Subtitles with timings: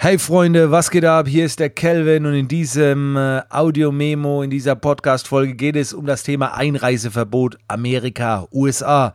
[0.00, 1.26] Hey Freunde, was geht ab?
[1.26, 6.06] Hier ist der Kelvin und in diesem äh, Audio-Memo, in dieser Podcast-Folge geht es um
[6.06, 9.12] das Thema Einreiseverbot Amerika, USA.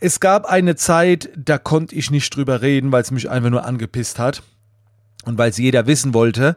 [0.00, 3.66] Es gab eine Zeit, da konnte ich nicht drüber reden, weil es mich einfach nur
[3.66, 4.42] angepisst hat
[5.26, 6.56] und weil es jeder wissen wollte.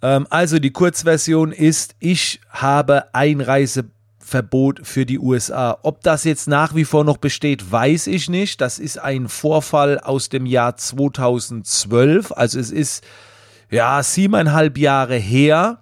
[0.00, 3.99] Ähm, also die Kurzversion ist, ich habe Einreiseverbot
[4.30, 5.76] Verbot für die USA.
[5.82, 8.60] Ob das jetzt nach wie vor noch besteht, weiß ich nicht.
[8.60, 12.30] Das ist ein Vorfall aus dem Jahr 2012.
[12.30, 13.02] Also es ist
[13.72, 15.80] ja siebeneinhalb Jahre her.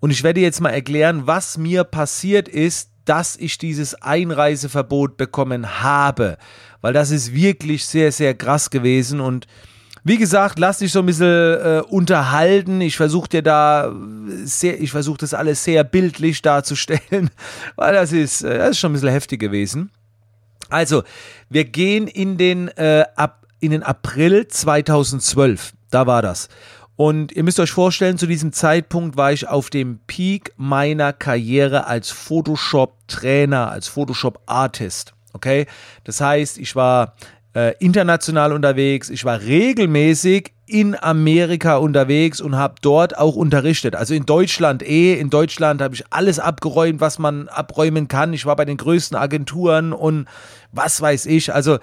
[0.00, 5.80] Und ich werde jetzt mal erklären, was mir passiert ist, dass ich dieses Einreiseverbot bekommen
[5.80, 6.38] habe.
[6.80, 9.46] Weil das ist wirklich sehr, sehr krass gewesen und
[10.06, 12.80] wie gesagt, lass dich so ein bisschen äh, unterhalten.
[12.80, 13.92] Ich versuche dir da
[14.44, 17.30] sehr, ich versuche das alles sehr bildlich darzustellen,
[17.76, 19.90] weil das ist, äh, das ist schon ein bisschen heftig gewesen.
[20.68, 21.02] Also,
[21.50, 25.72] wir gehen in den, äh, ab, in den April 2012.
[25.90, 26.50] Da war das.
[26.94, 31.88] Und ihr müsst euch vorstellen, zu diesem Zeitpunkt war ich auf dem Peak meiner Karriere
[31.88, 35.14] als Photoshop-Trainer, als Photoshop-Artist.
[35.32, 35.66] Okay?
[36.04, 37.16] Das heißt, ich war
[37.56, 39.08] äh, international unterwegs.
[39.08, 43.96] Ich war regelmäßig in Amerika unterwegs und habe dort auch unterrichtet.
[43.96, 45.18] Also in Deutschland eh.
[45.18, 48.34] In Deutschland habe ich alles abgeräumt, was man abräumen kann.
[48.34, 50.26] Ich war bei den größten Agenturen und
[50.72, 51.54] was weiß ich.
[51.54, 51.78] Also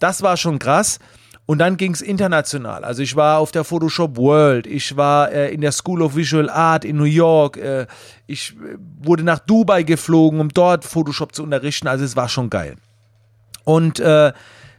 [0.00, 0.98] das war schon krass.
[1.46, 2.82] Und dann ging es international.
[2.82, 6.48] Also ich war auf der Photoshop World, ich war äh, in der School of Visual
[6.48, 7.86] Art in New York, äh,
[8.26, 11.88] ich äh, wurde nach Dubai geflogen, um dort Photoshop zu unterrichten.
[11.88, 12.76] Also es war schon geil.
[13.64, 14.32] Und äh,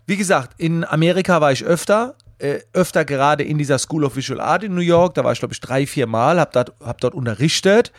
[0.06, 4.42] wie gesagt, in Amerika war ich öfter, äh, öfter gerade in dieser School of Visual
[4.42, 5.16] Art in New York.
[5.16, 7.92] Da war ich, glaube ich, drei, vier Mal, habe dort, hab dort unterrichtet.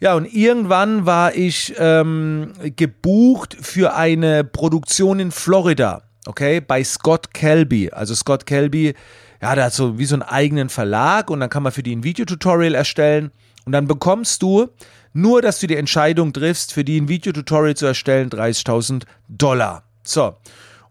[0.00, 7.32] Ja, und irgendwann war ich ähm, gebucht für eine Produktion in Florida, okay, bei Scott
[7.32, 7.90] Kelby.
[7.90, 8.94] Also Scott Kelby,
[9.40, 11.94] ja, der hat so wie so einen eigenen Verlag und dann kann man für die
[11.94, 13.30] ein Videotutorial erstellen
[13.64, 14.68] und dann bekommst du,
[15.12, 19.84] nur dass du die Entscheidung triffst, für die ein Videotutorial zu erstellen, 30.000 Dollar.
[20.02, 20.36] So.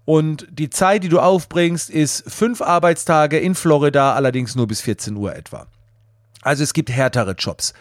[0.06, 5.16] Und die Zeit, die du aufbringst, ist fünf Arbeitstage in Florida, allerdings nur bis 14
[5.16, 5.68] Uhr etwa.
[6.41, 7.74] Also es gibt härtere Jobs.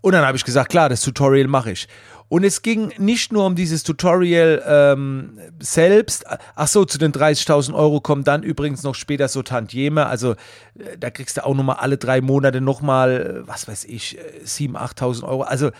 [0.00, 1.88] Und dann habe ich gesagt, klar, das Tutorial mache ich.
[2.28, 6.24] Und es ging nicht nur um dieses Tutorial ähm, selbst.
[6.54, 10.06] Ach so, zu den 30.000 Euro kommen dann übrigens noch später so Tantieme.
[10.06, 14.18] Also äh, da kriegst du auch nochmal alle drei Monate nochmal, äh, was weiß ich,
[14.44, 15.42] 7.000, äh, 8.000 Euro.
[15.42, 15.70] Also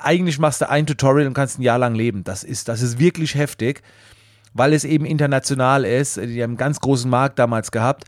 [0.00, 2.22] eigentlich machst du ein Tutorial und kannst ein Jahr lang leben.
[2.22, 3.82] Das ist, das ist wirklich heftig
[4.54, 6.16] weil es eben international ist.
[6.16, 8.04] Die haben einen ganz großen Markt damals gehabt.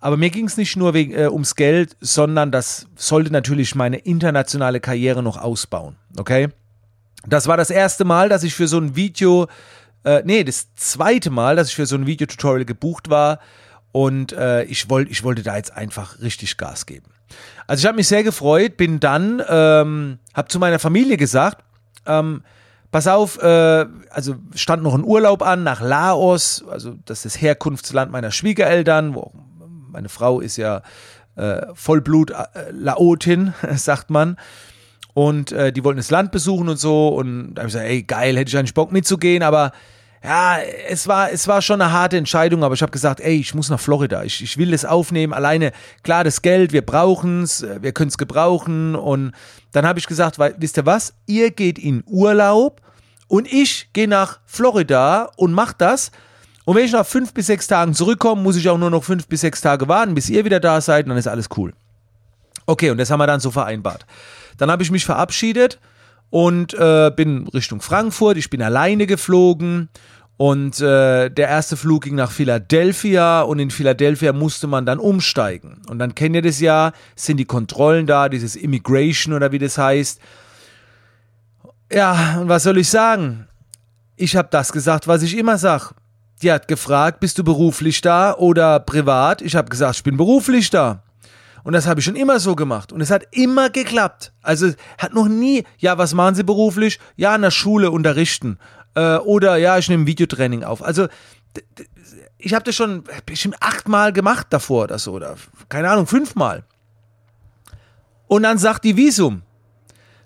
[0.00, 3.96] Aber mir ging es nicht nur wegen, äh, ums Geld, sondern das sollte natürlich meine
[3.98, 5.96] internationale Karriere noch ausbauen.
[6.18, 6.48] Okay?
[7.26, 9.48] Das war das erste Mal, dass ich für so ein Video,
[10.04, 13.40] äh, nee, das zweite Mal, dass ich für so ein Videotutorial gebucht war.
[13.90, 17.06] Und äh, ich, wollt, ich wollte da jetzt einfach richtig Gas geben.
[17.66, 21.64] Also ich habe mich sehr gefreut, bin dann, ähm, habe zu meiner Familie gesagt,
[22.06, 22.42] ähm,
[22.90, 27.42] pass auf, äh, also stand noch ein Urlaub an nach Laos, also das ist das
[27.42, 29.32] Herkunftsland meiner Schwiegereltern, wo
[29.90, 30.82] meine Frau ist ja
[31.36, 34.36] äh, Vollblut äh, Laotin, sagt man.
[35.14, 37.08] Und äh, die wollten das Land besuchen und so.
[37.08, 39.72] Und da habe ich gesagt, ey, geil, hätte ich eigentlich Bock mitzugehen, aber
[40.26, 43.54] ja, es war, es war schon eine harte Entscheidung, aber ich habe gesagt, ey, ich
[43.54, 44.24] muss nach Florida.
[44.24, 45.32] Ich, ich will das aufnehmen.
[45.32, 45.70] Alleine,
[46.02, 48.96] klar, das Geld, wir brauchen es, wir können es gebrauchen.
[48.96, 49.30] Und
[49.70, 51.14] dann habe ich gesagt, weil, wisst ihr was?
[51.26, 52.80] Ihr geht in Urlaub
[53.28, 56.10] und ich gehe nach Florida und mach das.
[56.64, 59.28] Und wenn ich nach fünf bis sechs Tagen zurückkomme, muss ich auch nur noch fünf
[59.28, 61.72] bis sechs Tage warten, bis ihr wieder da seid, und dann ist alles cool.
[62.66, 64.04] Okay, und das haben wir dann so vereinbart.
[64.58, 65.78] Dann habe ich mich verabschiedet
[66.30, 68.36] und äh, bin Richtung Frankfurt.
[68.36, 69.88] Ich bin alleine geflogen
[70.36, 75.80] und äh, der erste Flug ging nach Philadelphia und in Philadelphia musste man dann umsteigen.
[75.88, 79.78] Und dann kennt ihr das ja, sind die Kontrollen da, dieses Immigration oder wie das
[79.78, 80.20] heißt.
[81.90, 83.48] Ja, und was soll ich sagen?
[84.16, 85.92] Ich habe das gesagt, was ich immer sag.
[86.42, 89.40] Die hat gefragt, bist du beruflich da oder privat?
[89.40, 91.02] Ich habe gesagt, ich bin beruflich da.
[91.66, 92.92] Und das habe ich schon immer so gemacht.
[92.92, 94.32] Und es hat immer geklappt.
[94.40, 97.00] Also hat noch nie, ja, was machen Sie beruflich?
[97.16, 98.60] Ja, in der Schule unterrichten.
[98.94, 100.80] Äh, oder ja, ich nehme Videotraining auf.
[100.80, 101.08] Also
[102.38, 105.14] ich habe das schon bestimmt achtmal gemacht davor oder so.
[105.14, 105.34] Oder
[105.68, 106.62] keine Ahnung, fünfmal.
[108.28, 109.42] Und dann sagt die Visum,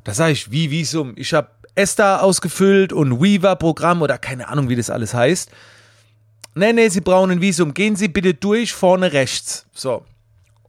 [0.04, 1.14] da sage ich, wie Visum?
[1.16, 5.50] Ich habe ESTA ausgefüllt und Weaver-Programm oder keine Ahnung, wie das alles heißt.
[6.54, 7.72] Nee, nee, Sie brauchen ein Visum.
[7.72, 9.64] Gehen Sie bitte durch, vorne rechts.
[9.72, 10.04] So.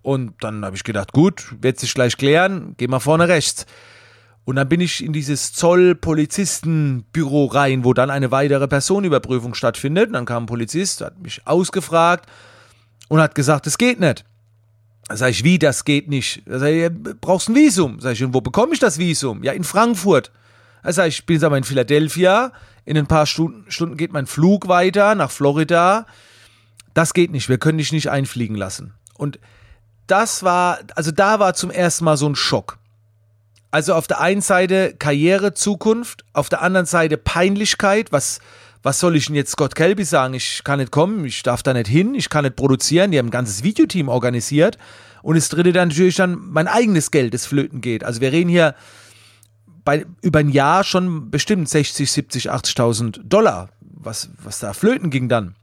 [0.02, 3.66] Und dann habe ich gedacht, gut, wird sich gleich klären, geh mal vorne rechts.
[4.44, 10.08] Und dann bin ich in dieses Zoll-Polizistenbüro rein, wo dann eine weitere Personenüberprüfung stattfindet.
[10.08, 12.28] Und dann kam ein Polizist, hat mich ausgefragt
[13.08, 14.26] und hat gesagt, es geht nicht.
[15.14, 16.42] Sag ich, wie, das geht nicht?
[16.48, 16.90] Sag ich,
[17.22, 18.00] brauchst ein Visum?
[18.00, 19.44] Sag ich, und wo bekomme ich das Visum?
[19.44, 20.32] Ja, in Frankfurt.
[20.84, 22.52] Sag ich, ich bin aber in Philadelphia.
[22.84, 26.08] In ein paar Stunden, Stunden geht mein Flug weiter nach Florida.
[26.96, 27.48] Das geht nicht.
[27.48, 28.94] Wir können dich nicht einfliegen lassen.
[29.14, 29.38] Und
[30.12, 32.78] das war, also da war zum ersten Mal so ein Schock.
[33.72, 38.12] Also auf der einen Seite Karriere, Zukunft, auf der anderen Seite Peinlichkeit.
[38.12, 38.40] Was,
[38.84, 40.34] was soll ich denn jetzt Scott Kelby sagen?
[40.34, 43.12] Ich kann nicht kommen, ich darf da nicht hin, ich kann nicht produzieren.
[43.12, 44.78] Die haben ein ganzes Videoteam organisiert.
[45.24, 48.04] Und das dritte dann natürlich dann mein eigenes Geld, das flöten geht.
[48.04, 48.76] Also wir reden hier
[49.86, 55.30] bei, über ein Jahr schon bestimmt 60, 70, 80.000 Dollar, was, was da flöten ging
[55.30, 55.56] dann.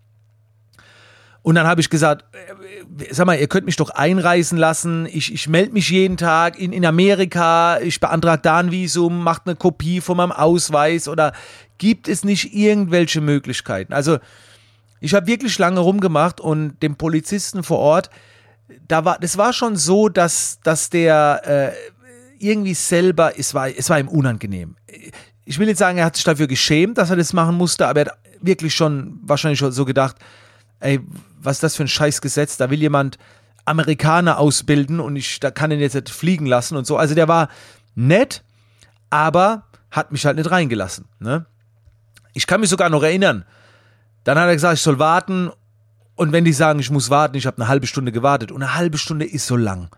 [1.43, 5.07] Und dann habe ich gesagt, äh, sag mal, ihr könnt mich doch einreisen lassen.
[5.07, 7.81] Ich, ich melde mich jeden Tag in, in Amerika.
[7.81, 11.33] Ich beantrage da ein Visum, macht eine Kopie von meinem Ausweis oder
[11.79, 13.93] gibt es nicht irgendwelche Möglichkeiten?
[13.93, 14.19] Also
[15.01, 18.11] ich habe wirklich lange rumgemacht und dem Polizisten vor Ort,
[18.87, 23.89] da war, das war schon so, dass, dass der äh, irgendwie selber, es war, es
[23.89, 24.77] war ihm unangenehm.
[25.45, 28.01] Ich will nicht sagen, er hat sich dafür geschämt, dass er das machen musste, aber
[28.01, 30.17] er hat wirklich schon wahrscheinlich schon so gedacht,
[30.81, 31.01] ey,
[31.41, 32.57] was ist das für ein Scheißgesetz?
[32.57, 33.19] Da will jemand
[33.65, 36.97] Amerikaner ausbilden und ich da kann ihn jetzt nicht fliegen lassen und so.
[36.97, 37.49] Also der war
[37.95, 38.43] nett,
[39.11, 41.07] aber hat mich halt nicht reingelassen.
[41.19, 41.47] Ne?
[42.35, 43.45] Ich kann mich sogar noch erinnern.
[44.25, 45.51] Dann hat er gesagt, ich soll warten.
[46.15, 48.53] Und wenn die sagen, ich muss warten, ich habe eine halbe Stunde gewartet.
[48.53, 49.89] Und eine halbe Stunde ist so lang.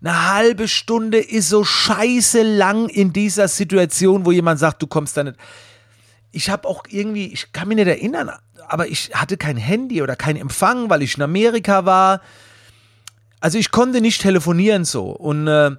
[0.00, 5.16] Eine halbe Stunde ist so scheiße lang in dieser Situation, wo jemand sagt, du kommst
[5.16, 5.36] da nicht.
[6.36, 8.30] Ich habe auch irgendwie, ich kann mich nicht erinnern,
[8.68, 12.20] aber ich hatte kein Handy oder keinen Empfang, weil ich in Amerika war.
[13.40, 15.06] Also ich konnte nicht telefonieren so.
[15.06, 15.70] Und äh,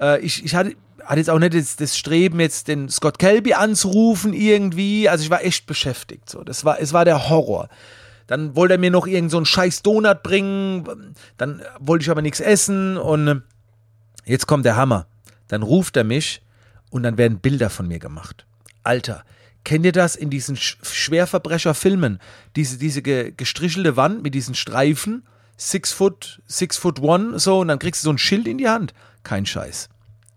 [0.00, 3.52] äh, ich, ich hatte, hatte jetzt auch nicht das, das, Streben, jetzt den Scott Kelby
[3.52, 5.06] anzurufen irgendwie.
[5.06, 6.30] Also ich war echt beschäftigt.
[6.30, 6.42] So.
[6.42, 7.68] Das war, es war der Horror.
[8.26, 11.14] Dann wollte er mir noch irgend so scheiß Donut bringen.
[11.36, 12.96] Dann wollte ich aber nichts essen.
[12.96, 13.40] Und äh,
[14.24, 15.06] jetzt kommt der Hammer.
[15.48, 16.40] Dann ruft er mich
[16.88, 18.46] und dann werden Bilder von mir gemacht.
[18.82, 19.24] Alter,
[19.64, 22.20] Kennt ihr das in diesen Schwerverbrecherfilmen?
[22.54, 25.26] Diese, diese gestrichelte Wand mit diesen Streifen,
[25.56, 28.68] six foot, six foot one, so, und dann kriegst du so ein Schild in die
[28.68, 28.92] Hand.
[29.22, 29.88] Kein Scheiß.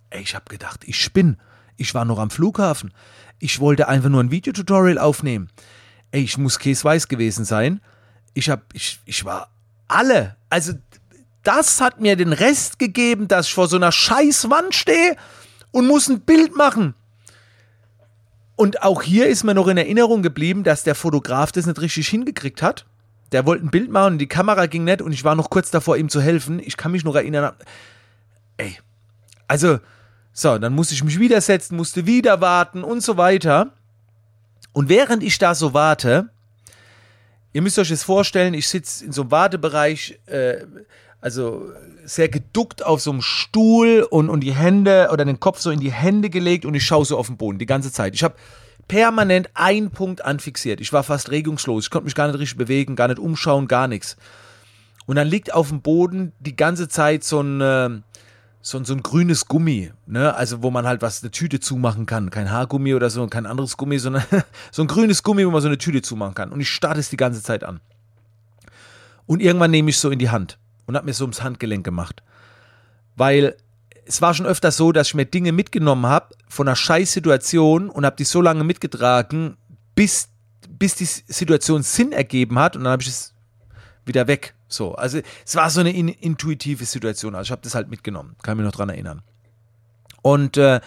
[0.10, 1.38] Ey, ich hab gedacht, ich spinn.
[1.76, 2.94] Ich war noch am Flughafen.
[3.40, 5.50] Ich wollte einfach nur ein Videotutorial aufnehmen.
[6.12, 7.82] Ey, ich muss käseweiß gewesen sein.
[8.34, 9.52] Ich hab, ich, ich war
[9.88, 10.38] alle.
[10.50, 10.74] Also,
[11.44, 15.18] das hat mir den Rest gegeben, dass ich vor so einer scheiß Wand stehe
[15.72, 16.96] und muss ein Bild machen.
[18.58, 22.08] Und auch hier ist mir noch in Erinnerung geblieben, dass der Fotograf das nicht richtig
[22.10, 22.88] hingekriegt hat.
[23.32, 25.96] Der wollte ein Bild machen die Kamera ging nicht und ich war noch kurz davor,
[25.96, 26.60] ihm zu helfen.
[26.60, 27.54] Ich kann mich noch erinnern.
[28.58, 28.76] Ey,
[29.48, 29.80] also,
[30.34, 33.74] so, dann musste ich mich wieder setzen, musste wieder warten und so weiter.
[34.74, 36.30] Und während ich da so warte,
[37.54, 40.66] ihr müsst euch das vorstellen, ich sitze in so einem Wartebereich, äh,
[41.22, 41.72] also
[42.06, 45.80] sehr geduckt auf so einem Stuhl und, und die Hände oder den Kopf so in
[45.80, 48.14] die Hände gelegt und ich schaue so auf den Boden die ganze Zeit.
[48.16, 48.36] Ich habe
[48.88, 50.80] permanent einen Punkt anfixiert.
[50.80, 51.86] Ich war fast regungslos.
[51.86, 54.16] Ich konnte mich gar nicht richtig bewegen, gar nicht umschauen, gar nichts.
[55.06, 57.90] Und dann liegt auf dem Boden die ganze Zeit so ein, äh,
[58.62, 60.36] so, ein, so ein grünes Gummi, ne?
[60.36, 62.30] Also wo man halt was, eine Tüte zumachen kann.
[62.30, 64.24] Kein Haargummi oder so, kein anderes Gummi, sondern
[64.72, 66.52] so ein grünes Gummi, wo man so eine Tüte zumachen kann.
[66.52, 67.80] Und ich starte es die ganze Zeit an.
[69.26, 70.58] Und irgendwann nehme ich es so in die Hand
[70.88, 72.24] und habe mir so ums Handgelenk gemacht.
[73.16, 73.56] Weil
[74.06, 78.06] es war schon öfter so, dass ich mir Dinge mitgenommen habe von einer Scheißsituation und
[78.06, 79.58] habe die so lange mitgetragen,
[79.94, 80.30] bis,
[80.70, 83.34] bis die Situation Sinn ergeben hat und dann habe ich es
[84.06, 84.56] wieder weg.
[84.70, 87.36] So, also es war so eine in, intuitive Situation.
[87.36, 89.22] Also ich habe das halt mitgenommen, kann mich noch dran erinnern.
[90.22, 90.80] Und äh,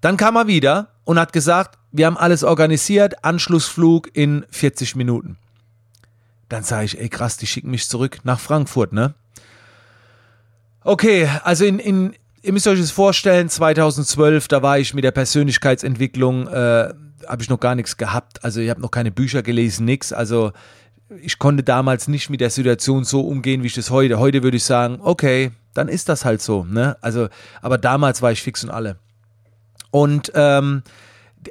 [0.00, 5.36] dann kam er wieder und hat gesagt, wir haben alles organisiert, Anschlussflug in 40 Minuten.
[6.48, 9.14] Dann sage ich, ey krass, die schicken mich zurück nach Frankfurt, ne?
[10.84, 15.12] Okay, also in, in, ihr müsst euch das vorstellen, 2012, da war ich mit der
[15.12, 16.92] Persönlichkeitsentwicklung, äh,
[17.28, 18.44] habe ich noch gar nichts gehabt.
[18.44, 20.12] Also ich habe noch keine Bücher gelesen, nix.
[20.12, 20.52] Also
[21.20, 24.18] ich konnte damals nicht mit der Situation so umgehen, wie ich das heute.
[24.18, 26.64] Heute würde ich sagen, okay, dann ist das halt so.
[26.64, 26.96] Ne?
[27.00, 27.28] Also,
[27.60, 28.96] aber damals war ich fix und alle.
[29.90, 30.82] Und ähm,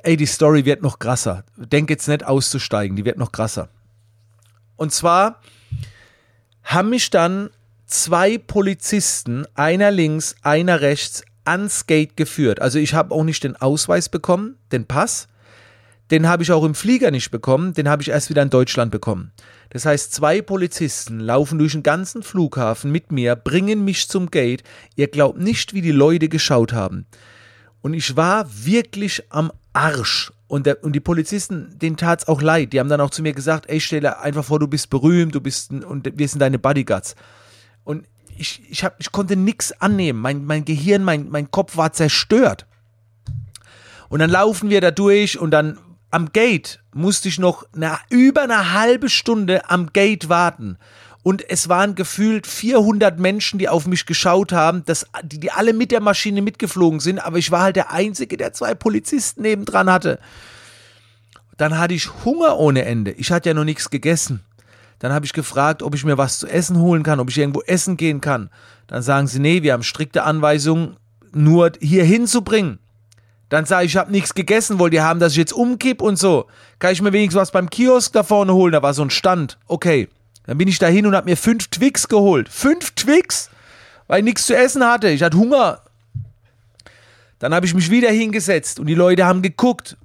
[0.03, 1.45] ey, die Story wird noch krasser.
[1.55, 3.69] Denk jetzt nicht auszusteigen, die wird noch krasser.
[4.75, 5.39] Und zwar
[6.63, 7.49] haben mich dann
[7.91, 12.61] zwei Polizisten, einer links, einer rechts, ans Gate geführt.
[12.61, 15.27] Also ich habe auch nicht den Ausweis bekommen, den Pass.
[16.09, 18.91] Den habe ich auch im Flieger nicht bekommen, den habe ich erst wieder in Deutschland
[18.91, 19.31] bekommen.
[19.69, 24.63] Das heißt, zwei Polizisten laufen durch den ganzen Flughafen mit mir, bringen mich zum Gate.
[24.95, 27.05] Ihr glaubt nicht, wie die Leute geschaut haben.
[27.81, 30.33] Und ich war wirklich am Arsch.
[30.47, 32.73] Und, der, und die Polizisten, denen tat es auch leid.
[32.73, 35.33] Die haben dann auch zu mir gesagt, ey, stell dir einfach vor, du bist berühmt,
[35.33, 37.15] du bist und wir sind deine Bodyguards.
[38.41, 40.19] Ich, ich, hab, ich konnte nichts annehmen.
[40.19, 42.65] Mein, mein Gehirn, mein, mein Kopf war zerstört.
[44.09, 45.77] Und dann laufen wir da durch und dann
[46.09, 50.77] am Gate musste ich noch eine, über eine halbe Stunde am Gate warten.
[51.21, 55.73] Und es waren gefühlt 400 Menschen, die auf mich geschaut haben, dass, die, die alle
[55.73, 59.89] mit der Maschine mitgeflogen sind, aber ich war halt der Einzige, der zwei Polizisten nebendran
[59.89, 60.19] hatte.
[61.57, 63.11] Dann hatte ich Hunger ohne Ende.
[63.11, 64.41] Ich hatte ja noch nichts gegessen.
[65.01, 67.61] Dann habe ich gefragt, ob ich mir was zu essen holen kann, ob ich irgendwo
[67.61, 68.51] essen gehen kann.
[68.85, 70.95] Dann sagen sie, nee, wir haben strikte Anweisungen,
[71.33, 72.77] nur hier hinzubringen.
[73.49, 76.19] Dann sage ich, ich habe nichts gegessen, wollt ihr haben, dass ich jetzt umkipp und
[76.19, 76.45] so.
[76.77, 78.73] Kann ich mir wenigstens was beim Kiosk da vorne holen?
[78.73, 79.57] Da war so ein Stand.
[79.65, 80.07] Okay.
[80.45, 82.47] Dann bin ich da hin und habe mir fünf Twix geholt.
[82.47, 83.49] Fünf Twix?
[84.05, 85.09] Weil ich nichts zu essen hatte.
[85.09, 85.81] Ich hatte Hunger.
[87.39, 89.97] Dann habe ich mich wieder hingesetzt und die Leute haben geguckt.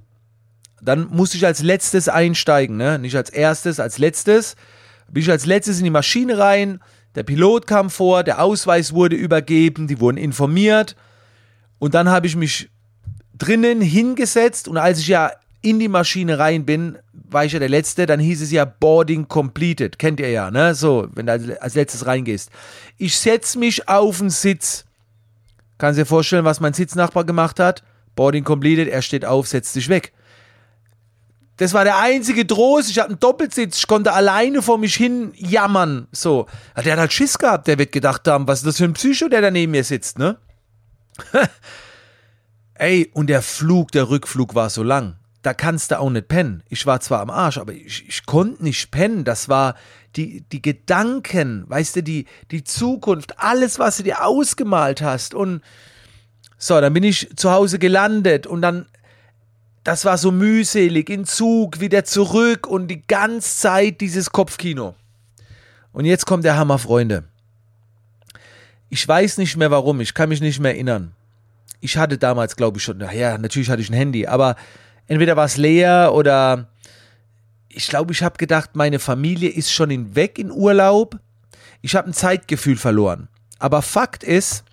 [0.81, 2.97] Dann musste ich als letztes einsteigen, ne?
[2.97, 4.55] Nicht als erstes, als letztes.
[5.09, 6.79] Bin ich als letztes in die Maschine rein.
[7.15, 10.95] Der Pilot kam vor, der Ausweis wurde übergeben, die wurden informiert.
[11.79, 12.69] Und dann habe ich mich
[13.37, 17.69] drinnen hingesetzt und als ich ja in die Maschine rein bin, war ich ja der
[17.69, 19.99] Letzte, dann hieß es ja Boarding completed.
[19.99, 20.75] Kennt ihr ja, ne?
[20.75, 22.51] So, wenn du als letztes reingehst.
[22.97, 24.85] Ich setze mich auf den Sitz.
[25.77, 27.83] Kannst dir vorstellen, was mein Sitznachbar gemacht hat?
[28.15, 30.13] Boarding completed, er steht auf, setzt sich weg.
[31.57, 32.89] Das war der einzige Trost.
[32.89, 33.79] Ich hatte einen Doppelsitz.
[33.79, 36.07] Ich konnte alleine vor mich hin jammern.
[36.11, 36.45] So.
[36.75, 37.67] Der hat halt Schiss gehabt.
[37.67, 40.19] Der wird gedacht haben, was ist das für ein Psycho, der da neben mir sitzt,
[40.19, 40.37] ne?
[42.75, 45.15] Ey, und der Flug, der Rückflug war so lang.
[45.41, 46.61] Da kannst du auch nicht pennen.
[46.69, 49.23] Ich war zwar am Arsch, aber ich, ich konnte nicht pennen.
[49.23, 49.75] Das war
[50.15, 55.33] die, die Gedanken, weißt du, die, die Zukunft, alles, was du dir ausgemalt hast.
[55.33, 55.61] Und
[56.57, 58.87] so, dann bin ich zu Hause gelandet und dann,
[59.87, 64.95] das war so mühselig, in Zug, wieder zurück und die ganze Zeit dieses Kopfkino.
[65.93, 67.23] Und jetzt kommt der Hammer, Freunde.
[68.89, 71.13] Ich weiß nicht mehr warum, ich kann mich nicht mehr erinnern
[71.79, 74.55] ich hatte damals, glaube ich, schon, ja, natürlich hatte ich ein Handy, aber
[75.07, 76.67] entweder war es leer oder
[77.69, 81.19] ich glaube, ich habe gedacht, meine Familie ist schon in weg in Urlaub.
[81.81, 83.27] Ich habe ein Zeitgefühl verloren.
[83.59, 84.63] Aber Fakt ist,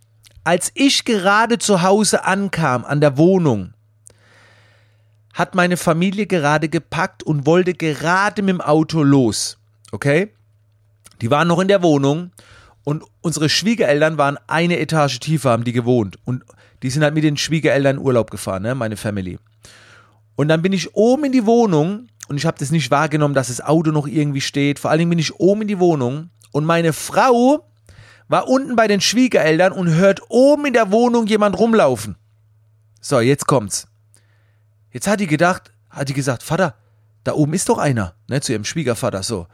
[0.42, 3.74] als ich gerade zu Hause ankam, an der Wohnung,
[5.35, 9.59] hat meine Familie gerade gepackt und wollte gerade mit dem Auto los.
[9.93, 10.31] Okay?
[11.21, 12.31] Die waren noch in der Wohnung
[12.85, 16.19] und unsere Schwiegereltern waren eine Etage tiefer, haben die gewohnt.
[16.25, 16.45] Und
[16.83, 19.38] die sind halt mit den Schwiegereltern in Urlaub gefahren, ne, meine Family.
[20.37, 23.49] Und dann bin ich oben in die Wohnung und ich habe das nicht wahrgenommen, dass
[23.49, 24.79] das Auto noch irgendwie steht.
[24.79, 27.67] Vor allen Dingen bin ich oben in die Wohnung und meine Frau
[28.29, 32.17] war unten bei den Schwiegereltern und hört oben in der Wohnung jemand rumlaufen.
[33.00, 33.87] So, jetzt kommt's.
[34.94, 36.76] Jetzt hat die gedacht, hat die gesagt, Vater,
[37.24, 39.48] da oben ist doch einer, ne, zu ihrem Schwiegervater so.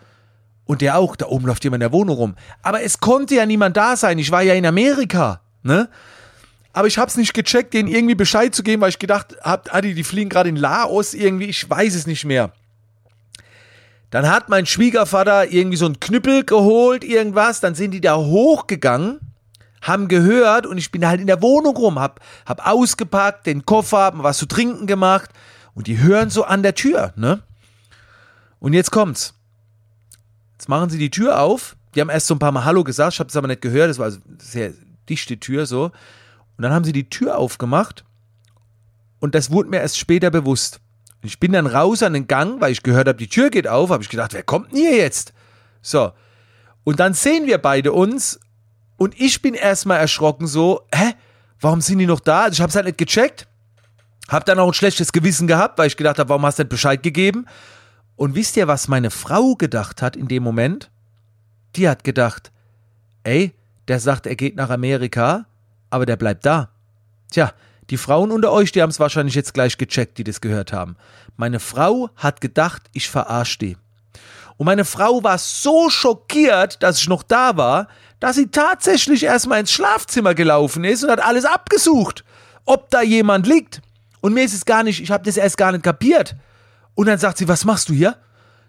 [0.66, 2.34] Und der auch, da oben läuft jemand in der Wohnung rum.
[2.62, 5.88] Aber es konnte ja niemand da sein, ich war ja in Amerika, ne?
[6.74, 9.72] aber ich habe es nicht gecheckt, denen irgendwie Bescheid zu geben, weil ich gedacht habe,
[9.72, 12.52] Adi, die fliegen gerade in Laos irgendwie, ich weiß es nicht mehr.
[14.10, 19.20] Dann hat mein Schwiegervater irgendwie so einen Knüppel geholt, irgendwas, dann sind die da hochgegangen,
[19.82, 23.98] haben gehört und ich bin halt in der Wohnung rum, hab, hab ausgepackt, den Koffer,
[23.98, 25.30] hab was zu trinken gemacht
[25.74, 27.42] und die hören so an der Tür, ne?
[28.58, 29.34] Und jetzt kommt's.
[30.52, 31.76] Jetzt machen sie die Tür auf.
[31.94, 33.88] Die haben erst so ein paar Mal Hallo gesagt, ich habe es aber nicht gehört,
[33.88, 34.72] das war also sehr
[35.08, 35.84] dichte Tür so.
[36.56, 38.04] Und dann haben sie die Tür aufgemacht
[39.18, 40.80] und das wurde mir erst später bewusst.
[41.22, 43.90] Ich bin dann raus an den Gang, weil ich gehört habe, die Tür geht auf,
[43.90, 45.32] habe ich gedacht, wer kommt denn hier jetzt?
[45.82, 46.12] So.
[46.84, 48.40] Und dann sehen wir beide uns
[49.00, 51.14] und ich bin erstmal erschrocken so, hä?
[51.58, 52.48] Warum sind die noch da?
[52.48, 53.46] Ich habe es halt nicht gecheckt.
[54.28, 56.70] Hab dann auch ein schlechtes Gewissen gehabt, weil ich gedacht habe, warum hast du nicht
[56.70, 57.46] Bescheid gegeben?
[58.16, 60.90] Und wisst ihr, was meine Frau gedacht hat in dem Moment?
[61.76, 62.52] Die hat gedacht,
[63.24, 63.52] ey,
[63.88, 65.46] der sagt, er geht nach Amerika
[65.90, 66.70] aber der bleibt da.
[67.30, 67.52] Tja,
[67.90, 70.96] die Frauen unter euch, die haben es wahrscheinlich jetzt gleich gecheckt, die das gehört haben.
[71.36, 73.76] Meine Frau hat gedacht, ich verarsche die.
[74.56, 77.88] Und meine Frau war so schockiert, dass ich noch da war,
[78.20, 82.24] dass sie tatsächlich erstmal ins Schlafzimmer gelaufen ist und hat alles abgesucht,
[82.66, 83.80] ob da jemand liegt.
[84.20, 86.36] Und mir ist es gar nicht, ich habe das erst gar nicht kapiert.
[86.94, 88.16] Und dann sagt sie, was machst du hier?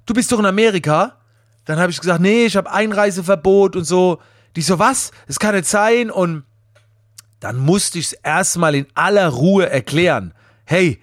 [0.05, 1.17] Du bist doch in Amerika.
[1.65, 4.19] Dann habe ich gesagt, nee, ich habe Einreiseverbot und so.
[4.55, 5.11] Die so, was?
[5.27, 6.09] Das kann nicht sein.
[6.09, 6.43] Und
[7.41, 10.33] dann musste ich es erstmal in aller Ruhe erklären.
[10.65, 11.01] Hey,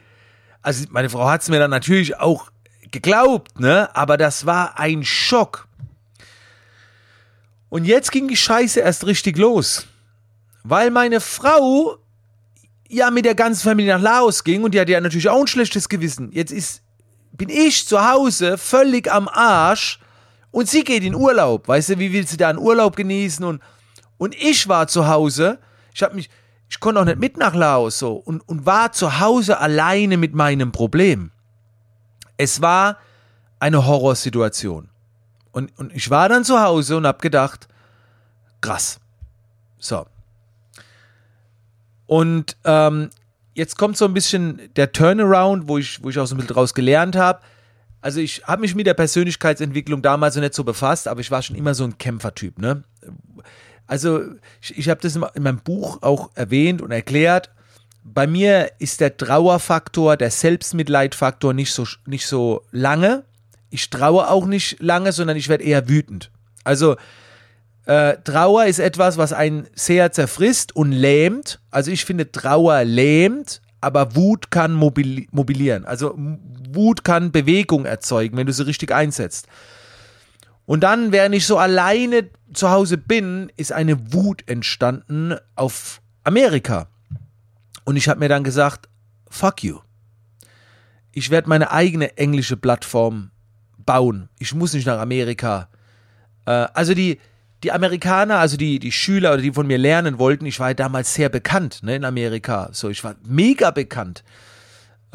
[0.63, 2.51] also meine Frau hat es mir dann natürlich auch
[2.91, 3.95] geglaubt, ne?
[3.95, 5.69] Aber das war ein Schock.
[7.69, 9.87] Und jetzt ging die Scheiße erst richtig los.
[10.65, 11.99] Weil meine Frau
[12.89, 15.47] ja mit der ganzen Familie nach Laos ging und die hatte ja natürlich auch ein
[15.47, 16.33] schlechtes Gewissen.
[16.33, 16.83] Jetzt ist,
[17.33, 20.01] bin ich zu Hause völlig am Arsch
[20.51, 21.69] und sie geht in Urlaub.
[21.69, 23.63] Weißt du, wie will sie da einen Urlaub genießen und
[24.19, 25.59] Und ich war zu Hause,
[25.95, 26.29] ich habe mich,
[26.69, 30.35] ich konnte auch nicht mit nach Laos so und, und war zu Hause alleine mit
[30.35, 31.31] meinem Problem.
[32.37, 32.99] Es war
[33.61, 34.88] eine Horrorsituation.
[35.59, 37.67] Und, und ich war dann zu Hause und habe gedacht,
[38.61, 39.01] krass.
[39.81, 40.07] So.
[42.07, 43.11] Und ähm,
[43.55, 46.55] jetzt kommt so ein bisschen der Turnaround, wo ich, wo ich auch so ein bisschen
[46.55, 47.41] draus gelernt habe.
[48.01, 51.43] Also ich habe mich mit der Persönlichkeitsentwicklung damals so nicht so befasst, aber ich war
[51.43, 52.61] schon immer so ein Kämpfertyp.
[52.61, 52.85] Ne?
[53.89, 54.23] Also
[54.61, 57.51] ich, ich habe das in meinem Buch auch erwähnt und erklärt.
[58.05, 63.25] Bei mir ist der Trauerfaktor, der Selbstmitleidfaktor nicht so, nicht so lange.
[63.71, 66.31] Ich traue auch nicht lange, sondern ich werde eher wütend.
[66.65, 66.97] Also
[67.85, 71.61] äh, Trauer ist etwas, was einen sehr zerfrisst und lähmt.
[71.71, 75.87] Also ich finde, Trauer lähmt, aber Wut kann mobili mobilieren.
[75.87, 76.15] Also
[76.71, 79.47] Wut kann Bewegung erzeugen, wenn du sie richtig einsetzt.
[80.67, 86.89] Und dann, während ich so alleine zu Hause bin, ist eine Wut entstanden auf Amerika.
[87.87, 88.87] Und ich habe mir dann gesagt,
[89.31, 89.79] fuck you.
[91.13, 93.31] Ich werde meine eigene englische Plattform
[93.89, 94.29] bauen.
[94.39, 95.69] Ich muss nicht nach Amerika.
[96.45, 97.19] Äh, also die,
[97.63, 100.75] die Amerikaner, also die, die Schüler oder die von mir lernen wollten, ich war ja
[100.75, 102.69] damals sehr bekannt ne, in Amerika.
[102.73, 104.25] So, ich war mega bekannt.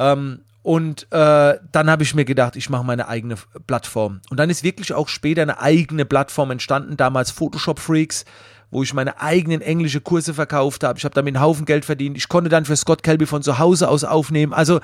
[0.00, 3.36] Ähm, und äh, dann habe ich mir gedacht, ich mache meine eigene
[3.68, 4.20] Plattform.
[4.28, 8.24] Und dann ist wirklich auch später eine eigene Plattform entstanden, damals Photoshop Freaks,
[8.72, 10.98] wo ich meine eigenen englische Kurse verkauft habe.
[10.98, 12.16] Ich habe damit einen Haufen Geld verdient.
[12.16, 14.52] Ich konnte dann für Scott Kelby von zu Hause aus aufnehmen.
[14.52, 14.80] Also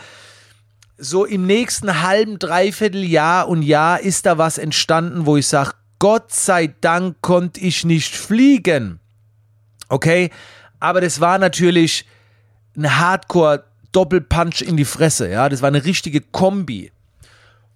[1.00, 5.72] so im nächsten halben, dreiviertel Jahr und Jahr ist da was entstanden, wo ich sage,
[5.98, 9.00] Gott sei Dank konnte ich nicht fliegen.
[9.88, 10.30] Okay?
[10.78, 12.06] Aber das war natürlich
[12.76, 16.92] ein Hardcore Doppelpunch in die Fresse, ja, das war eine richtige Kombi.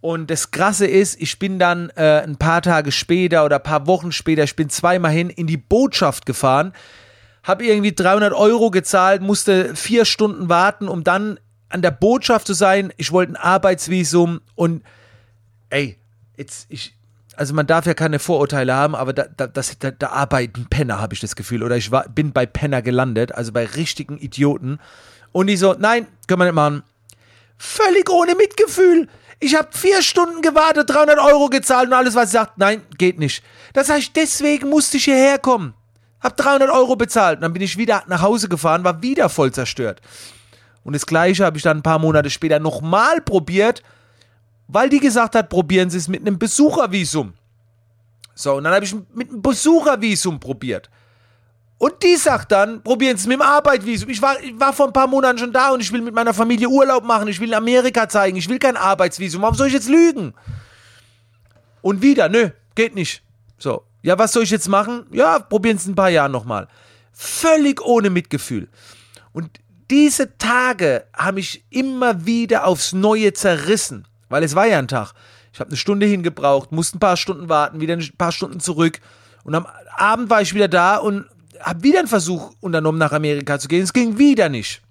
[0.01, 3.87] Und das Krasse ist, ich bin dann äh, ein paar Tage später oder ein paar
[3.87, 6.73] Wochen später, ich bin zweimal hin in die Botschaft gefahren,
[7.43, 12.55] habe irgendwie 300 Euro gezahlt, musste vier Stunden warten, um dann an der Botschaft zu
[12.55, 12.93] sein.
[12.97, 14.83] Ich wollte ein Arbeitsvisum und
[15.71, 15.99] ey,
[16.37, 16.95] jetzt ich,
[17.37, 21.01] also man darf ja keine Vorurteile haben, aber da, da, das, da, da arbeiten Penner,
[21.01, 21.63] habe ich das Gefühl.
[21.63, 24.79] Oder ich war, bin bei Penner gelandet, also bei richtigen Idioten.
[25.33, 26.83] Und die so, nein, können wir nicht machen.
[27.57, 29.09] Völlig ohne Mitgefühl.
[29.41, 33.19] Ich habe vier Stunden gewartet, 300 Euro gezahlt und alles, was sie sagt, nein, geht
[33.19, 33.43] nicht.
[33.73, 35.75] Das heißt, deswegen musste ich hierher kommen.
[36.21, 37.39] Hab 300 Euro bezahlt.
[37.39, 40.01] Und dann bin ich wieder nach Hause gefahren, war wieder voll zerstört.
[40.85, 43.83] Und das Gleiche habe ich dann ein paar Monate später nochmal probiert
[44.69, 47.35] weil die gesagt hat, probieren Sie es mit einem Besuchervisum.
[48.35, 50.91] So, und dann habe ich mit einem Besuchervisum probiert.
[51.79, 54.09] Und die sagt dann, probieren Sie es mit dem Arbeitsvisum.
[54.09, 56.33] Ich war, ich war vor ein paar Monaten schon da und ich will mit meiner
[56.33, 57.29] Familie Urlaub machen.
[57.29, 58.37] Ich will in Amerika zeigen.
[58.37, 59.43] Ich will kein Arbeitsvisum.
[59.43, 60.35] Warum soll ich jetzt lügen?
[61.83, 63.23] Und wieder, nö, geht nicht.
[63.59, 65.07] So, ja, was soll ich jetzt machen?
[65.11, 66.69] Ja, probieren Sie es ein paar Jahre nochmal.
[67.13, 68.69] Völlig ohne Mitgefühl.
[69.33, 74.07] Und diese Tage haben mich immer wieder aufs Neue zerrissen.
[74.29, 75.13] Weil es war ja ein Tag.
[75.53, 79.01] Ich habe eine Stunde hingebraucht, musste ein paar Stunden warten, wieder ein paar Stunden zurück.
[79.45, 79.67] Und am
[79.97, 81.27] Abend war ich wieder da und
[81.61, 83.83] habe wieder einen Versuch unternommen, nach Amerika zu gehen.
[83.83, 84.83] Es ging wieder nicht.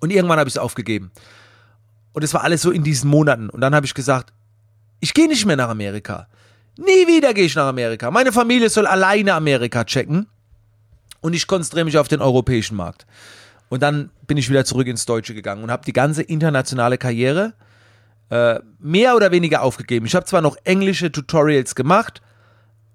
[0.00, 1.10] Und irgendwann habe ich es aufgegeben.
[2.12, 3.48] Und es war alles so in diesen Monaten.
[3.48, 4.32] Und dann habe ich gesagt,
[5.00, 6.26] ich gehe nicht mehr nach Amerika.
[6.76, 8.10] Nie wieder gehe ich nach Amerika.
[8.10, 10.26] Meine Familie soll alleine Amerika checken.
[11.20, 13.06] Und ich konzentriere mich auf den europäischen Markt.
[13.70, 17.54] Und dann bin ich wieder zurück ins Deutsche gegangen und habe die ganze internationale Karriere
[18.28, 20.06] äh, mehr oder weniger aufgegeben.
[20.06, 22.20] Ich habe zwar noch englische Tutorials gemacht,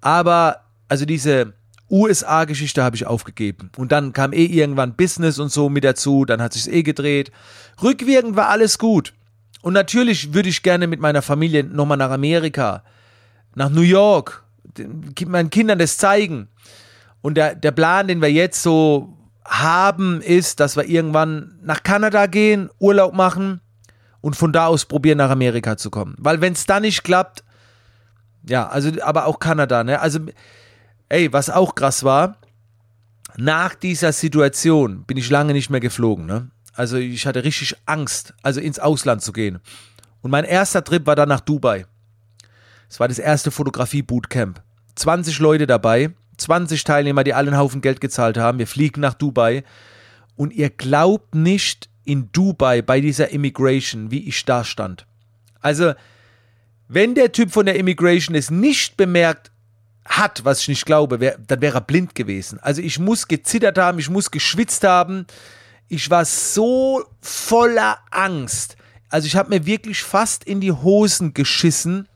[0.01, 1.53] aber also diese
[1.89, 3.71] USA-Geschichte habe ich aufgegeben.
[3.77, 7.31] Und dann kam eh irgendwann Business und so mit dazu, dann hat sich's eh gedreht.
[7.81, 9.13] Rückwirkend war alles gut.
[9.61, 12.83] Und natürlich würde ich gerne mit meiner Familie nochmal nach Amerika,
[13.55, 14.43] nach New York,
[15.25, 16.49] meinen Kindern das zeigen.
[17.21, 19.14] Und der, der Plan, den wir jetzt so
[19.45, 23.61] haben, ist, dass wir irgendwann nach Kanada gehen, Urlaub machen
[24.21, 26.15] und von da aus probieren, nach Amerika zu kommen.
[26.17, 27.43] Weil wenn es da nicht klappt,
[28.47, 29.99] ja, also, aber auch Kanada, ne?
[29.99, 30.19] Also,
[31.09, 32.37] ey, was auch krass war,
[33.37, 36.49] nach dieser Situation bin ich lange nicht mehr geflogen, ne?
[36.73, 39.59] Also ich hatte richtig Angst, also ins Ausland zu gehen.
[40.21, 41.85] Und mein erster Trip war dann nach Dubai.
[42.89, 44.61] Es war das erste Fotografie-Bootcamp.
[44.95, 48.59] 20 Leute dabei, 20 Teilnehmer, die alle einen Haufen Geld gezahlt haben.
[48.59, 49.63] Wir fliegen nach Dubai.
[50.35, 55.05] Und ihr glaubt nicht, in Dubai bei dieser Immigration, wie ich da stand.
[55.59, 55.93] Also,
[56.87, 59.51] wenn der Typ von der Immigration es nicht bemerkt
[60.05, 62.59] hat, was ich nicht glaube, wär, dann wäre er blind gewesen.
[62.59, 65.25] Also ich muss gezittert haben, ich muss geschwitzt haben.
[65.87, 68.77] Ich war so voller Angst.
[69.09, 72.07] Also ich habe mir wirklich fast in die Hosen geschissen,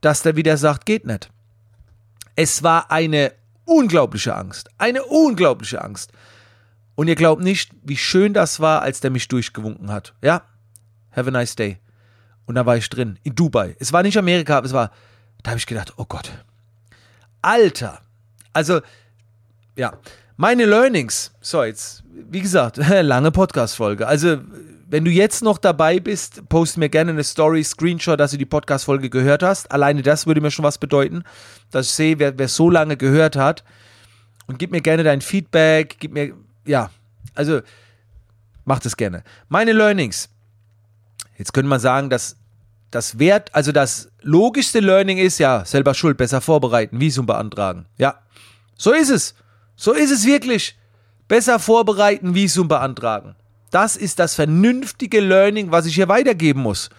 [0.00, 1.30] dass der wieder sagt, geht nicht.
[2.34, 3.32] Es war eine
[3.68, 4.70] unglaubliche Angst.
[4.78, 6.12] Eine unglaubliche Angst.
[6.94, 10.14] Und ihr glaubt nicht, wie schön das war, als der mich durchgewunken hat.
[10.22, 10.42] Ja,
[11.12, 11.78] have a nice day.
[12.46, 13.76] Und da war ich drin, in Dubai.
[13.78, 14.90] Es war nicht Amerika, aber es war,
[15.42, 16.32] da habe ich gedacht, oh Gott.
[17.42, 18.00] Alter.
[18.52, 18.80] Also,
[19.76, 19.92] ja.
[20.36, 21.32] Meine Learnings.
[21.40, 24.06] So, jetzt, wie gesagt, lange Podcast-Folge.
[24.06, 24.38] Also,
[24.90, 28.46] wenn du jetzt noch dabei bist, post mir gerne eine Story, Screenshot, dass du die
[28.46, 29.70] Podcast-Folge gehört hast.
[29.70, 31.24] Alleine das würde mir schon was bedeuten,
[31.70, 33.64] dass ich sehe, wer, wer so lange gehört hat.
[34.46, 36.32] Und gib mir gerne dein Feedback, gib mir,
[36.64, 36.90] ja,
[37.34, 37.60] also,
[38.64, 39.24] mach das gerne.
[39.48, 40.30] Meine Learnings.
[41.36, 42.36] Jetzt könnte man sagen, dass
[42.90, 47.84] das Wert, also das logischste Learning ist ja, selber schuld, besser vorbereiten, Visum beantragen.
[47.98, 48.20] Ja,
[48.76, 49.34] so ist es.
[49.76, 50.78] So ist es wirklich.
[51.28, 53.36] Besser vorbereiten, Visum beantragen.
[53.70, 56.90] Das ist das vernünftige Learning, was ich hier weitergeben muss.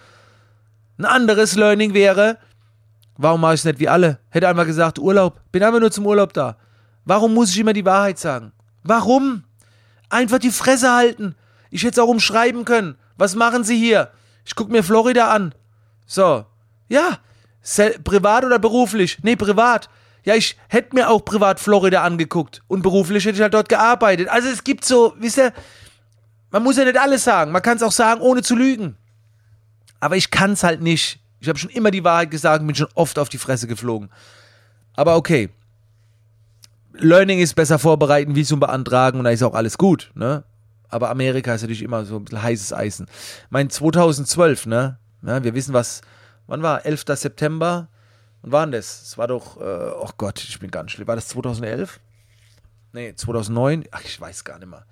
[0.98, 2.38] Ein anderes Learning wäre,
[3.16, 4.18] warum mache ich es nicht wie alle?
[4.28, 6.56] Hätte einmal gesagt, Urlaub, bin einfach nur zum Urlaub da.
[7.04, 8.52] Warum muss ich immer die Wahrheit sagen?
[8.82, 9.44] Warum?
[10.08, 11.34] Einfach die Fresse halten.
[11.70, 12.96] Ich hätte es auch umschreiben können.
[13.16, 14.10] Was machen Sie hier?
[14.44, 15.54] Ich gucke mir Florida an.
[16.06, 16.44] So.
[16.88, 17.18] Ja.
[18.04, 19.18] privat oder beruflich?
[19.22, 19.88] Nee, privat.
[20.24, 22.62] Ja, ich hätte mir auch privat Florida angeguckt.
[22.68, 24.28] Und beruflich hätte ich halt dort gearbeitet.
[24.28, 25.52] Also es gibt so, wisst ihr,
[26.50, 27.52] man muss ja nicht alles sagen.
[27.52, 28.96] Man kann es auch sagen, ohne zu lügen.
[30.00, 31.20] Aber ich kann es halt nicht.
[31.40, 34.10] Ich habe schon immer die Wahrheit gesagt, bin schon oft auf die Fresse geflogen.
[34.94, 35.50] Aber okay.
[36.92, 40.44] Learning ist besser vorbereiten, Visum beantragen und da ist auch alles gut, ne?
[40.88, 43.06] Aber Amerika ist natürlich immer so ein bisschen heißes Eisen.
[43.48, 44.98] Mein 2012, ne?
[45.22, 46.02] Ja, wir wissen, was.
[46.46, 46.84] Wann war?
[46.84, 47.04] 11.
[47.14, 47.88] September.
[48.42, 49.02] Wann das?
[49.02, 49.60] Es war doch.
[49.60, 51.06] Äh, oh Gott, ich bin ganz schlimm.
[51.06, 52.00] War das 2011?
[52.92, 53.84] Nee, 2009?
[53.92, 54.84] Ach, ich weiß gar nicht mehr.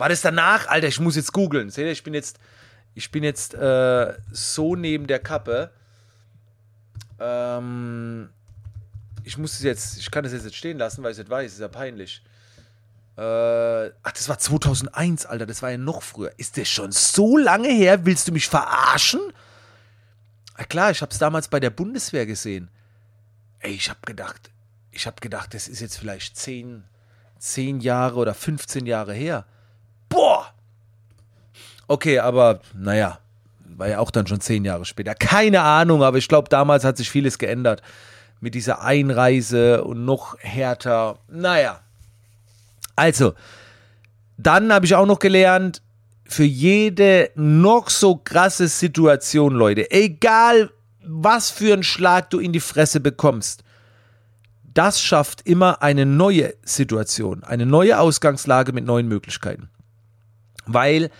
[0.00, 0.66] War das danach?
[0.68, 1.68] Alter, ich muss jetzt googeln.
[1.68, 2.38] Seht ihr, ich bin jetzt,
[2.94, 5.72] ich bin jetzt äh, so neben der Kappe.
[7.18, 8.30] Ähm,
[9.24, 11.52] ich muss es jetzt, ich kann das jetzt stehen lassen, weil ich es nicht weiß.
[11.52, 12.22] ist ja peinlich.
[13.18, 15.44] Äh, ach, das war 2001, Alter.
[15.44, 16.32] Das war ja noch früher.
[16.38, 18.06] Ist das schon so lange her?
[18.06, 19.20] Willst du mich verarschen?
[20.56, 22.70] Na klar, ich habe es damals bei der Bundeswehr gesehen.
[23.58, 24.50] Ey, ich habe gedacht,
[24.92, 26.84] ich habe gedacht, das ist jetzt vielleicht 10,
[27.38, 29.44] 10 Jahre oder 15 Jahre her.
[31.90, 33.18] Okay, aber naja,
[33.76, 35.12] war ja auch dann schon zehn Jahre später.
[35.16, 37.82] Keine Ahnung, aber ich glaube, damals hat sich vieles geändert.
[38.38, 41.18] Mit dieser Einreise und noch härter.
[41.26, 41.80] Naja.
[42.94, 43.34] Also,
[44.38, 45.82] dann habe ich auch noch gelernt,
[46.26, 50.70] für jede noch so krasse Situation, Leute, egal
[51.02, 53.64] was für einen Schlag du in die Fresse bekommst,
[54.62, 59.70] das schafft immer eine neue Situation, eine neue Ausgangslage mit neuen Möglichkeiten
[60.72, 61.10] weil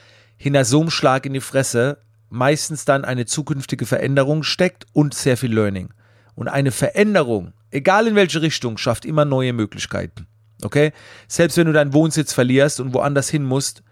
[0.40, 1.98] hinter so einem Schlag in die Fresse
[2.30, 5.90] meistens dann eine zukünftige Veränderung steckt und sehr viel Learning.
[6.34, 10.26] Und eine Veränderung, egal in welche Richtung, schafft immer neue Möglichkeiten.
[10.62, 10.92] Okay?
[11.28, 13.82] Selbst wenn du deinen Wohnsitz verlierst und woanders hin musst,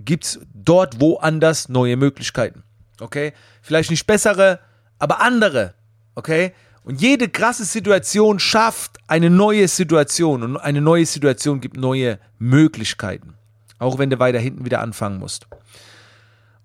[0.00, 2.62] gibt es dort woanders neue Möglichkeiten.
[2.98, 3.34] Okay?
[3.60, 4.60] Vielleicht nicht bessere,
[4.98, 5.74] aber andere.
[6.14, 6.54] Okay?
[6.84, 13.34] Und jede krasse Situation schafft eine neue Situation und eine neue Situation gibt neue Möglichkeiten.
[13.82, 15.48] Auch wenn du weiter hinten wieder anfangen musst.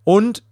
[0.04, 0.44] Und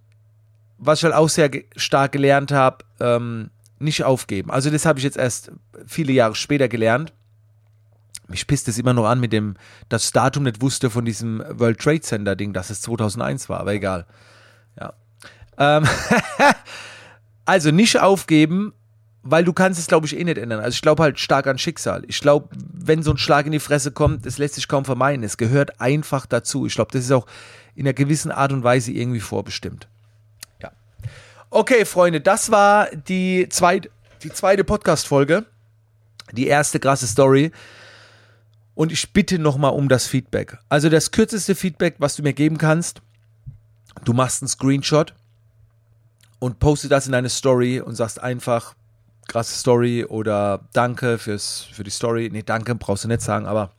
[0.78, 4.50] was ich halt auch sehr stark gelernt habe, ähm, nicht aufgeben.
[4.50, 5.52] Also das habe ich jetzt erst
[5.86, 7.12] viele Jahre später gelernt.
[8.26, 9.54] Mich pisst es immer noch an mit dem,
[9.88, 13.72] das Datum nicht wusste von diesem World Trade Center Ding, dass es 2001 war, aber
[13.72, 14.04] egal.
[14.80, 14.92] Ja.
[15.58, 15.84] Ähm
[17.44, 18.72] also nicht aufgeben,
[19.28, 20.60] weil du kannst es, glaube ich, eh nicht ändern.
[20.60, 22.04] Also ich glaube halt stark an Schicksal.
[22.06, 25.24] Ich glaube, wenn so ein Schlag in die Fresse kommt, das lässt sich kaum vermeiden.
[25.24, 26.66] Es gehört einfach dazu.
[26.66, 27.26] Ich glaube, das ist auch
[27.74, 29.88] in einer gewissen Art und Weise irgendwie vorbestimmt.
[30.62, 30.70] Ja.
[31.50, 33.90] Okay, Freunde, das war die zweite,
[34.22, 35.44] die zweite Podcast-Folge.
[36.32, 37.52] Die erste krasse Story.
[38.74, 40.58] Und ich bitte nochmal um das Feedback.
[40.68, 43.00] Also das kürzeste Feedback, was du mir geben kannst,
[44.04, 45.14] du machst einen Screenshot
[46.38, 48.74] und poste das in deine Story und sagst einfach,
[49.28, 52.28] krasse Story oder danke fürs, für die Story.
[52.32, 53.70] Nee, danke brauchst du nicht sagen, aber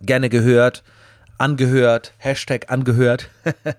[0.00, 0.82] gerne gehört,
[1.38, 3.28] angehört, Hashtag angehört.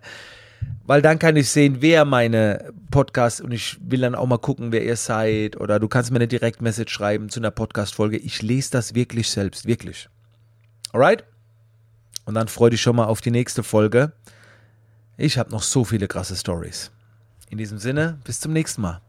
[0.85, 4.71] Weil dann kann ich sehen, wer meine Podcast und ich will dann auch mal gucken,
[4.71, 5.57] wer ihr seid.
[5.57, 8.17] Oder du kannst mir eine Direktmessage schreiben zu einer Podcast-Folge.
[8.17, 10.09] Ich lese das wirklich selbst, wirklich.
[10.93, 11.25] Alright?
[12.25, 14.13] Und dann freue dich schon mal auf die nächste Folge.
[15.17, 16.91] Ich habe noch so viele krasse Stories.
[17.49, 19.01] In diesem Sinne, bis zum nächsten Mal.